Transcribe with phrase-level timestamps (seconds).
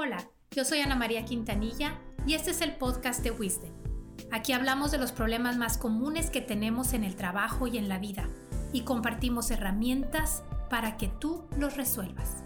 [0.00, 3.72] Hola, yo soy Ana María Quintanilla y este es el podcast de Wisdom.
[4.30, 7.98] Aquí hablamos de los problemas más comunes que tenemos en el trabajo y en la
[7.98, 8.28] vida
[8.72, 12.44] y compartimos herramientas para que tú los resuelvas.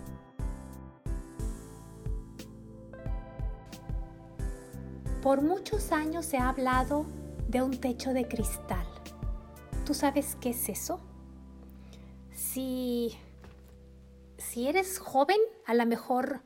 [5.20, 7.04] Por muchos años se ha hablado
[7.48, 8.86] de un techo de cristal.
[9.84, 11.02] ¿Tú sabes qué es eso?
[12.30, 13.14] Si,
[14.38, 16.40] si eres joven, a lo mejor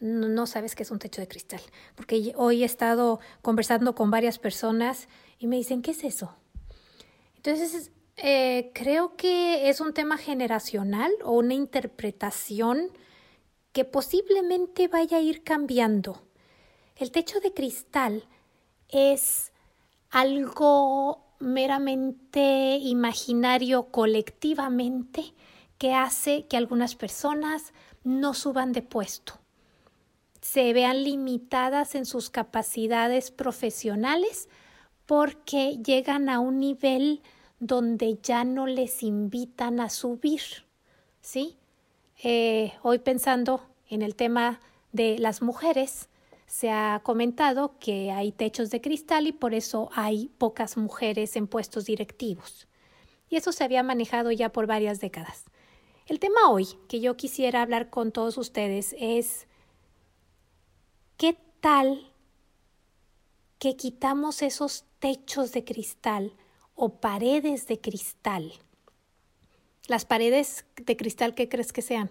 [0.00, 1.60] no, sabes qué es un techo de cristal.
[1.94, 6.34] Porque hoy he estado conversando con varias personas y me dicen, ¿qué es eso?
[7.36, 12.90] Entonces, eh, creo que es un tema generacional o una interpretación
[13.72, 16.22] que posiblemente vaya a ir cambiando.
[16.96, 18.24] El techo de cristal
[18.88, 19.52] es
[20.10, 25.34] algo meramente imaginario colectivamente
[25.76, 29.38] que hace que algunas personas no suban de puesto
[30.52, 34.48] se vean limitadas en sus capacidades profesionales
[35.04, 37.20] porque llegan a un nivel
[37.60, 40.40] donde ya no les invitan a subir.
[41.20, 41.58] ¿Sí?
[42.22, 43.60] Eh, hoy pensando
[43.90, 44.60] en el tema
[44.92, 46.08] de las mujeres,
[46.46, 51.46] se ha comentado que hay techos de cristal y por eso hay pocas mujeres en
[51.46, 52.66] puestos directivos.
[53.28, 55.44] Y eso se había manejado ya por varias décadas.
[56.06, 59.47] El tema hoy que yo quisiera hablar con todos ustedes es
[61.18, 62.12] ¿Qué tal
[63.58, 66.32] que quitamos esos techos de cristal
[66.76, 68.52] o paredes de cristal?
[69.88, 72.08] Las paredes de cristal, ¿qué crees que sean?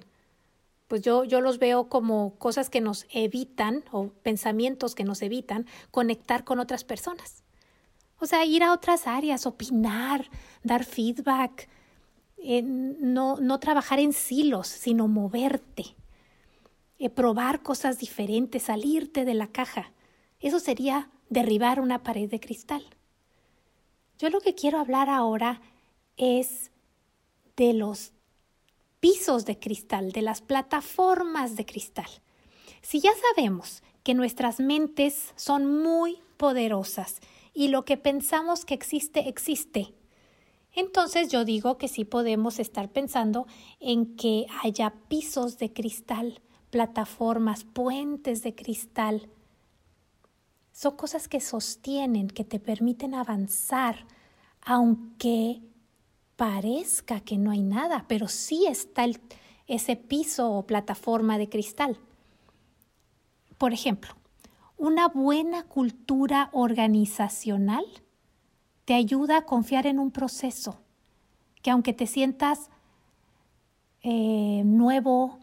[0.89, 5.67] Pues yo, yo los veo como cosas que nos evitan o pensamientos que nos evitan
[5.89, 7.45] conectar con otras personas.
[8.19, 10.29] O sea, ir a otras áreas, opinar,
[10.63, 11.69] dar feedback,
[12.39, 15.95] eh, no, no trabajar en silos, sino moverte.
[16.99, 19.91] Eh, probar cosas diferentes, salirte de la caja.
[20.39, 22.83] Eso sería derribar una pared de cristal.
[24.17, 25.61] Yo lo que quiero hablar ahora
[26.15, 26.71] es
[27.55, 28.13] de los
[28.99, 32.09] pisos de cristal, de las plataformas de cristal.
[32.81, 37.19] Si ya sabemos que nuestras mentes son muy poderosas
[37.53, 39.93] y lo que pensamos que existe, existe,
[40.73, 43.45] entonces yo digo que sí podemos estar pensando
[43.79, 49.29] en que haya pisos de cristal plataformas, puentes de cristal.
[50.71, 54.05] Son cosas que sostienen, que te permiten avanzar,
[54.61, 55.61] aunque
[56.35, 59.05] parezca que no hay nada, pero sí está
[59.67, 61.99] ese piso o plataforma de cristal.
[63.57, 64.13] Por ejemplo,
[64.77, 67.85] una buena cultura organizacional
[68.85, 70.79] te ayuda a confiar en un proceso
[71.61, 72.69] que aunque te sientas
[74.01, 75.39] eh, nuevo,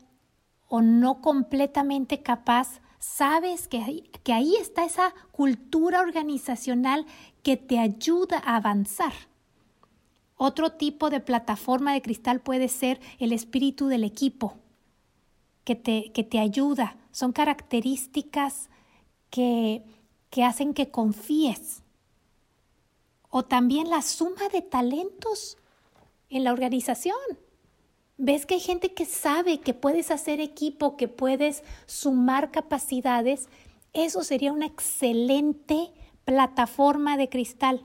[0.68, 7.06] o no completamente capaz, sabes que, que ahí está esa cultura organizacional
[7.42, 9.12] que te ayuda a avanzar.
[10.36, 14.54] Otro tipo de plataforma de cristal puede ser el espíritu del equipo,
[15.64, 16.96] que te, que te ayuda.
[17.12, 18.68] Son características
[19.30, 19.84] que,
[20.30, 21.82] que hacen que confíes.
[23.30, 25.56] O también la suma de talentos
[26.30, 27.16] en la organización.
[28.16, 33.48] Ves que hay gente que sabe que puedes hacer equipo, que puedes sumar capacidades.
[33.92, 35.92] Eso sería una excelente
[36.24, 37.82] plataforma de cristal.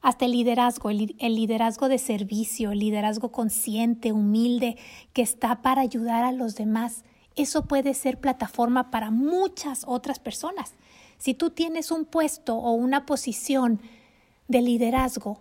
[0.00, 4.76] Hasta el liderazgo, el, liderazgo de servicio, el liderazgo consciente, humilde,
[5.12, 7.04] que está para ayudar a los demás.
[7.36, 10.74] Eso puede ser plataforma para muchas otras personas.
[11.16, 13.80] Si tú tienes un puesto o una posición
[14.48, 15.40] de liderazgo,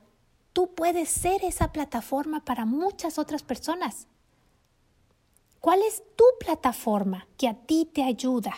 [0.53, 4.07] tú puedes ser esa plataforma para muchas otras personas.
[5.59, 8.53] ¿Cuál es tu plataforma que a ti te ayuda,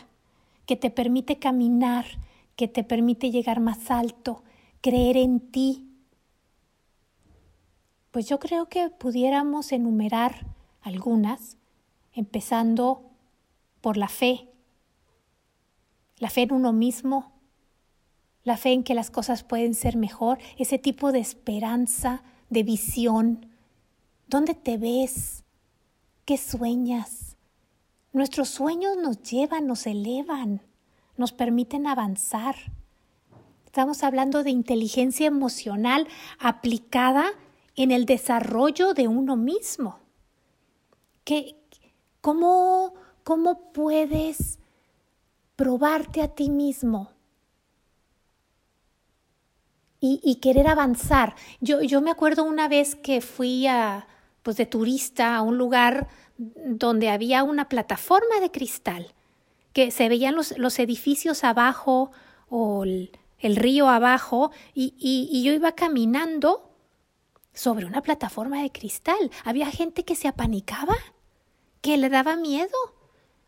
[0.66, 2.06] que te permite caminar,
[2.56, 4.44] que te permite llegar más alto,
[4.82, 5.88] creer en ti?
[8.12, 10.48] Pues yo creo que pudiéramos enumerar
[10.82, 11.58] algunas,
[12.14, 13.04] empezando
[13.82, 14.50] por la fe,
[16.18, 17.35] la fe en uno mismo,
[18.46, 23.48] la fe en que las cosas pueden ser mejor, ese tipo de esperanza, de visión.
[24.28, 25.44] ¿Dónde te ves?
[26.24, 27.36] ¿Qué sueñas?
[28.14, 30.62] Nuestros sueños nos llevan, nos elevan,
[31.18, 32.56] nos permiten avanzar.
[33.66, 36.08] Estamos hablando de inteligencia emocional
[36.40, 37.26] aplicada
[37.76, 40.00] en el desarrollo de uno mismo.
[41.24, 41.58] ¿Qué,
[42.22, 42.94] cómo,
[43.24, 44.60] ¿Cómo puedes
[45.56, 47.15] probarte a ti mismo?
[50.00, 51.36] Y, querer avanzar.
[51.62, 54.08] Yo, yo me acuerdo una vez que fui a,
[54.44, 56.08] pues de turista a un lugar
[56.38, 59.14] donde había una plataforma de cristal
[59.74, 62.12] que se veían los, los edificios abajo
[62.50, 63.10] o el,
[63.42, 66.72] río abajo y, y yo iba caminando
[67.56, 69.32] sobre una plataforma de cristal.
[69.44, 70.96] Había gente que se apanicaba,
[71.82, 72.78] que le daba miedo.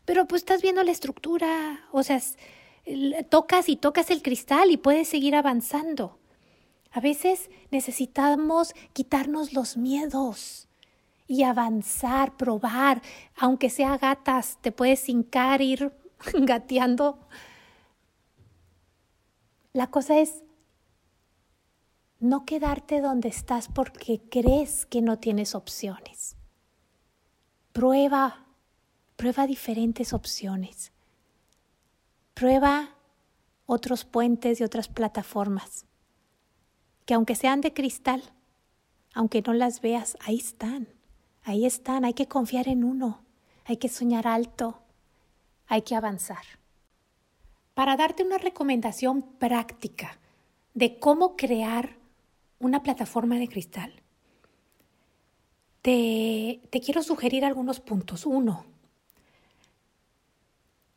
[0.04, 2.18] Pero pues estás viendo la estructura, o sea,
[3.28, 6.17] tocas y tocas el cristal y puedes seguir avanzando.
[6.90, 10.68] A veces necesitamos quitarnos los miedos
[11.26, 13.02] y avanzar, probar,
[13.36, 15.92] aunque sea gatas, te puedes hincar, ir
[16.34, 17.18] gateando.
[19.72, 20.42] La cosa es
[22.20, 26.36] no quedarte donde estás porque crees que no tienes opciones.
[27.72, 28.46] Prueba,
[29.16, 30.92] prueba diferentes opciones.
[32.34, 32.96] Prueba
[33.66, 35.84] otros puentes y otras plataformas,
[37.08, 38.22] que aunque sean de cristal,
[39.14, 40.88] aunque no las veas, ahí están,
[41.42, 43.22] ahí están, hay que confiar en uno,
[43.64, 44.82] hay que soñar alto,
[45.68, 46.44] hay que avanzar.
[47.72, 50.18] Para darte una recomendación práctica
[50.74, 51.96] de cómo crear
[52.58, 54.02] una plataforma de cristal,
[55.80, 58.26] te, quiero sugerir algunos puntos.
[58.26, 58.66] Uno,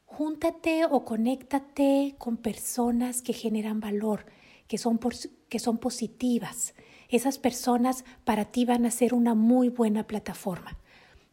[0.08, 4.26] júntate o conéctate con personas que generan valor,
[4.72, 5.02] que son,
[5.50, 6.74] que son positivas.
[7.10, 10.78] Esas personas para ti van a ser una muy buena plataforma.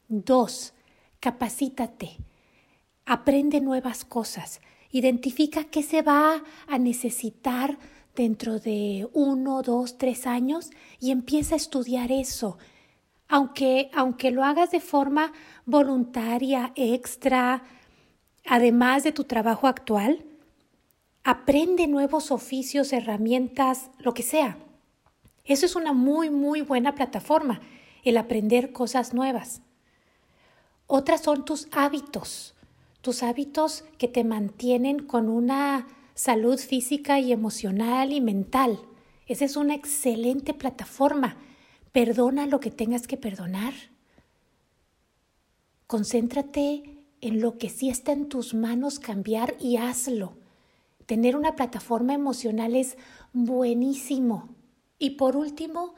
[0.09, 0.75] Dos,
[1.21, 2.17] capacítate,
[3.07, 7.79] aprende nuevas cosas, identifica qué se va a necesitar
[8.17, 12.59] dentro de uno, dos, tres años y empieza a estudiar eso.
[13.29, 15.33] Aunque, aunque lo hagas de forma
[15.65, 17.63] voluntaria, extra,
[18.45, 20.25] además de tu trabajo actual,
[21.29, 24.57] aprende nuevos oficios, herramientas, lo que sea.
[25.45, 27.61] Eso es una muy, muy buena plataforma,
[28.03, 29.61] el aprender cosas nuevas.
[30.87, 32.55] Otras son tus hábitos,
[33.03, 38.81] tus hábitos que te mantienen con una salud física y emocional y mental.
[39.27, 41.37] Esa es una excelente plataforma.
[41.93, 43.75] Perdona lo que tengas que perdonar.
[45.87, 50.38] Concéntrate en lo que sí está en tus manos cambiar y hazlo.
[51.09, 52.99] Tener una plataforma emocional es
[53.33, 54.51] buenísimo.
[54.99, 55.95] Y por último,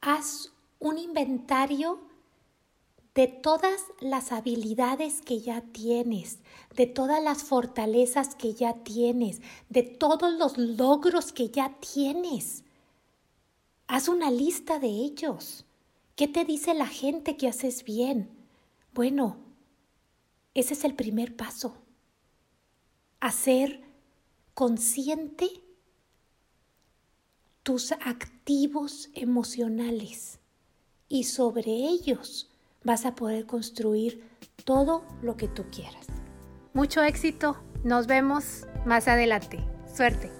[0.00, 2.00] haz un inventario
[3.14, 6.38] de todas las habilidades que ya tienes,
[6.74, 12.64] de todas las fortalezas que ya tienes, de todos los logros que ya tienes.
[13.88, 15.66] Haz una lista de ellos.
[16.14, 18.30] ¿Qué te dice la gente que haces bien?
[18.94, 19.36] Bueno,
[20.54, 21.76] ese es el primer paso.
[23.20, 23.85] Hacer
[24.56, 25.50] consciente
[27.62, 30.38] tus activos emocionales
[31.10, 32.48] y sobre ellos
[32.82, 34.24] vas a poder construir
[34.64, 36.06] todo lo que tú quieras.
[36.72, 39.62] Mucho éxito, nos vemos más adelante.
[39.94, 40.35] Suerte.